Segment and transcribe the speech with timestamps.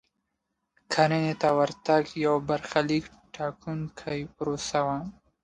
[0.93, 3.05] کرنې ته د ورتګ یوه برخلیک
[3.35, 4.97] ټاکونکې پروسه وه.